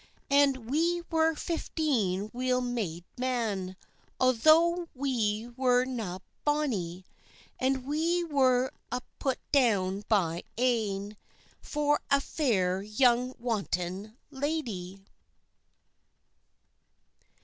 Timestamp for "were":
1.11-1.35, 5.55-5.85, 8.23-8.71